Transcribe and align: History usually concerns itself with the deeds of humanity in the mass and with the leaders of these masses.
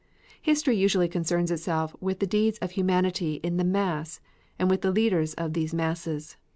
History 0.41 0.75
usually 0.75 1.07
concerns 1.07 1.51
itself 1.51 1.95
with 2.01 2.17
the 2.17 2.25
deeds 2.25 2.57
of 2.57 2.71
humanity 2.71 3.35
in 3.43 3.57
the 3.57 3.63
mass 3.63 4.19
and 4.57 4.67
with 4.67 4.81
the 4.81 4.89
leaders 4.89 5.35
of 5.35 5.53
these 5.53 5.75
masses. 5.75 6.37